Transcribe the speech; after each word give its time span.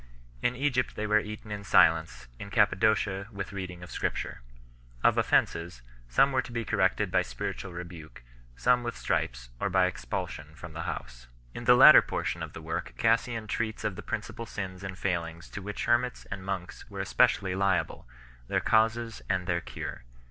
In 0.41 0.55
Egypt 0.55 0.95
they 0.95 1.05
were 1.05 1.19
eaten 1.19 1.51
in 1.51 1.63
silence, 1.63 2.27
in 2.39 2.49
Cappadocia 2.49 3.27
with 3.31 3.53
reading 3.53 3.83
of 3.83 3.91
Scripture 3.91 4.41
4. 5.03 5.09
Of 5.11 5.17
offences, 5.19 5.83
some 6.09 6.29
I 6.29 6.31
were 6.33 6.41
to 6.41 6.51
be 6.51 6.65
corrected 6.65 7.11
by 7.11 7.21
spiritual 7.21 7.71
rebuke, 7.71 8.23
some 8.55 8.81
with 8.81 8.97
stripes 8.97 9.51
i 9.59 9.65
or 9.65 9.69
by 9.69 9.85
expulsion 9.85 10.55
from 10.55 10.73
the 10.73 10.89
house 10.89 11.27
5. 11.53 11.57
In 11.57 11.65
the 11.65 11.75
latter 11.75 12.01
portion 12.01 12.41
of 12.41 12.53
the 12.53 12.63
work 12.63 12.95
Cassian 12.97 13.45
treats 13.45 13.83
of 13.83 13.95
the 13.95 14.01
principal 14.01 14.47
sins 14.47 14.83
and 14.83 14.97
failings 14.97 15.47
to 15.51 15.61
which 15.61 15.85
hermits 15.85 16.25
and 16.31 16.43
monks 16.43 16.81
f 16.83 16.85
ailin 16.85 16.85
o 16.85 16.85
8 16.87 16.91
were 16.93 16.99
especially 17.01 17.53
liable, 17.53 18.07
their 18.47 18.59
causes 18.59 19.21
and 19.29 19.45
their 19.45 19.61
cure. 19.61 20.01